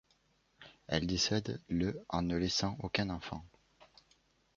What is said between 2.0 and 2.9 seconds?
en ne laissant